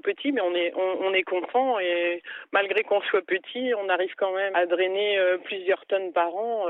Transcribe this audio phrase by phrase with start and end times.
[0.00, 4.34] petit, mais on est, on, est content et malgré qu'on soit petit, on arrive quand
[4.34, 6.66] même à drainer plusieurs tonnes par an.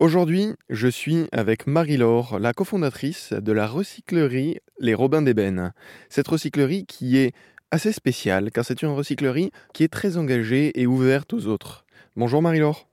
[0.00, 5.74] Aujourd'hui, je suis avec Marie-Laure, la cofondatrice de la recyclerie Les Robins d'Ébène.
[6.08, 7.32] Cette recyclerie qui est
[7.70, 11.84] assez spéciale car c'est une recyclerie qui est très engagée et ouverte aux autres.
[12.16, 12.89] Bonjour Marie-Laure.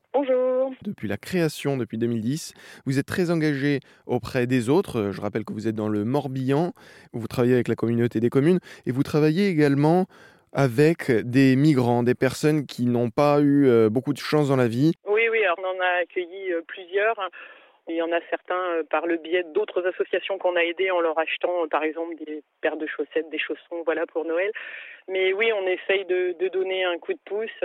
[0.83, 2.53] Depuis la création, depuis 2010,
[2.85, 5.11] vous êtes très engagée auprès des autres.
[5.11, 6.73] Je rappelle que vous êtes dans le Morbihan,
[7.13, 10.05] vous travaillez avec la communauté des communes et vous travaillez également
[10.53, 14.67] avec des migrants, des personnes qui n'ont pas eu euh, beaucoup de chance dans la
[14.67, 14.93] vie
[15.57, 17.15] on en a accueilli euh, plusieurs.
[17.87, 20.99] Il y en a certains euh, par le biais d'autres associations qu'on a aidées en
[20.99, 24.51] leur achetant, euh, par exemple, des paires de chaussettes, des chaussons, voilà, pour Noël.
[25.07, 27.63] Mais oui, on essaye de, donner un coup de pouce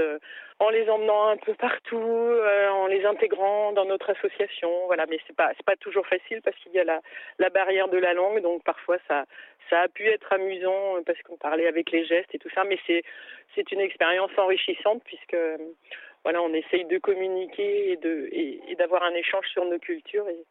[0.61, 2.37] en les emmenant un peu partout,
[2.71, 5.07] en les intégrant dans notre association, voilà.
[5.07, 7.01] Mais c'est pas c'est pas toujours facile parce qu'il y a la,
[7.41, 9.25] la barrière de la langue, donc parfois ça
[9.71, 12.79] ça a pu être amusant parce qu'on parlait avec les gestes et tout ça, mais
[12.87, 13.03] c'est
[13.57, 15.37] c'est une expérience enrichissante puisque
[16.25, 20.45] voilà, on essaye de communiquer et d'avoir un échange sur nos cultures et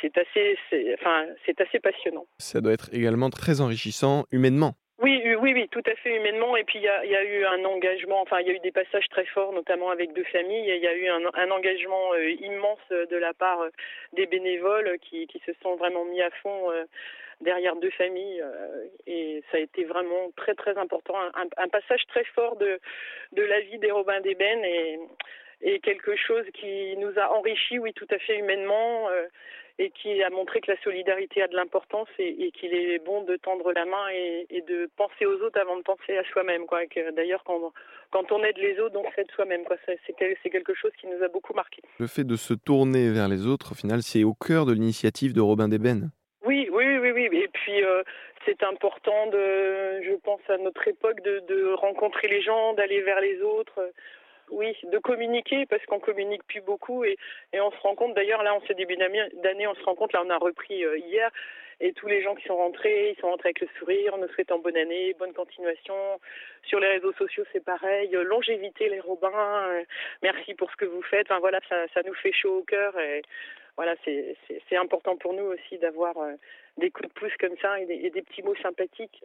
[0.00, 0.56] c'est assez,
[0.94, 2.26] enfin, c'est assez passionnant.
[2.38, 4.74] Ça doit être également très enrichissant humainement.
[5.40, 6.54] Oui, oui, tout à fait humainement.
[6.56, 8.58] Et puis il y a, y a, eu un engagement, enfin il y a eu
[8.58, 10.68] des passages très forts, notamment avec deux familles.
[10.68, 13.70] Il y a eu un, un engagement euh, immense de la part euh,
[14.12, 16.84] des bénévoles qui, qui se sont vraiment mis à fond euh,
[17.40, 18.44] derrière deux familles.
[19.06, 22.78] et ça a été vraiment très très important, un, un, passage très fort de,
[23.32, 24.98] de la vie des Robins d'Ébène et,
[25.62, 29.08] et quelque chose qui nous a enrichis, oui, tout à fait humainement
[29.80, 33.36] et qui a montré que la solidarité a de l'importance et, qu'il est bon de
[33.36, 36.66] tendre la main et, de penser aux autres avant de penser à soi-même.
[36.66, 36.80] Quoi.
[37.16, 37.72] D'ailleurs, quand,
[38.10, 39.64] quand on aide les autres, on s'aide soi-même.
[39.64, 39.76] Quoi.
[39.86, 41.80] C'est, c'est quelque chose qui nous a beaucoup marqué.
[41.98, 45.32] Le fait de se tourner vers les autres, au final, c'est au cœur de l'initiative
[45.32, 46.10] de Robin Desbennes.
[46.44, 47.38] Oui, oui, oui, oui.
[47.38, 48.02] Et puis, euh,
[48.44, 53.20] c'est important, de, je pense, à notre époque, de, de rencontrer les gens, d'aller vers
[53.20, 53.80] les autres
[54.50, 57.16] oui, de communiquer parce qu'on communique plus beaucoup et,
[57.52, 58.14] et on se rend compte.
[58.14, 60.98] D'ailleurs là en ce début d'année on se rend compte là on a repris euh,
[60.98, 61.30] hier
[61.82, 64.58] et tous les gens qui sont rentrés ils sont rentrés avec le sourire nous souhaitant
[64.58, 66.20] bonne année bonne continuation.
[66.64, 69.82] Sur les réseaux sociaux c'est pareil euh, longévité les Robins euh,
[70.22, 71.26] merci pour ce que vous faites.
[71.30, 73.22] Enfin voilà ça, ça nous fait chaud au cœur et
[73.76, 76.14] voilà c'est important pour nous aussi d'avoir
[76.76, 79.22] des coups de pouce comme ça et des petits mots sympathiques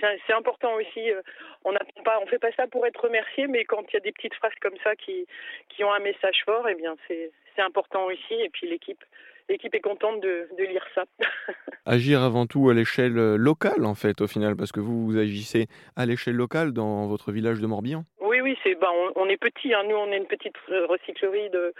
[0.00, 1.10] c'est important aussi.
[1.10, 1.22] Euh,
[1.64, 4.00] on ne pas, on fait pas ça pour être remercié, mais quand il y a
[4.00, 5.26] des petites phrases comme ça qui,
[5.68, 8.34] qui ont un message fort, eh bien c'est important aussi.
[8.34, 9.02] Et puis l'équipe,
[9.48, 11.04] l'équipe est contente de, de lire ça.
[11.86, 15.18] Agir avant tout à l'échelle euh, locale, en fait, au final, parce que vous, vous
[15.18, 18.04] agissez à l'échelle locale dans votre village de Morbihan.
[18.20, 19.72] Oui, oui, c'est, ben, on, est petit.
[19.72, 19.84] Hein.
[19.88, 20.56] Nous, on est une petite
[20.88, 21.74] recyclerie de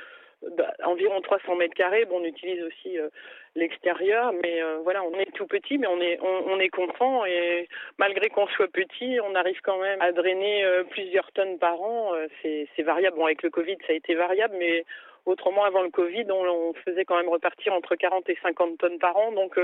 [0.84, 2.04] environ 300 mètres carrés.
[2.04, 3.08] Bon, on utilise aussi euh,
[3.54, 7.68] l'extérieur, mais euh, voilà, on est tout petit, mais on est on, est content et
[7.98, 12.12] malgré qu'on soit petit, on arrive quand même à drainer euh, plusieurs tonnes par an.
[12.42, 13.16] c'est c'est variable.
[13.16, 14.84] Bon, avec le Covid, ça a été variable, mais
[15.26, 18.98] autrement, avant le Covid, on, on faisait quand même repartir entre 40 et 50 tonnes
[18.98, 19.32] par an.
[19.32, 19.58] Donc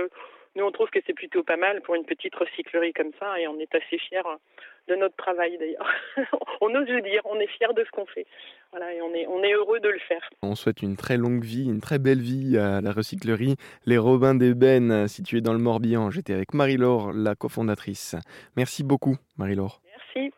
[0.54, 3.48] nous, on trouve que c'est plutôt pas mal pour une petite recyclerie comme ça et
[3.48, 4.20] on est assez fiers
[4.92, 5.88] de notre travail d'ailleurs.
[6.60, 8.26] on ose le dire, on est fiers de ce qu'on fait.
[8.70, 10.22] Voilà, et on est, on est heureux de le faire.
[10.42, 14.34] On souhaite une très longue vie, une très belle vie à la recyclerie Les Robins
[14.34, 16.10] d'Ébène, située dans le Morbihan.
[16.10, 18.16] J'étais avec Marie-Laure, la cofondatrice.
[18.56, 19.80] Merci beaucoup, Marie-Laure.
[20.14, 20.32] Merci.